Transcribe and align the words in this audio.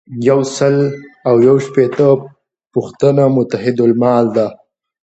یو 0.29 0.39
سل 0.57 0.75
او 1.27 1.35
یو 1.47 1.55
شپیتمه 1.65 2.09
پوښتنه 2.73 3.23
متحدالمال 3.37 4.25
ده. 4.35 4.47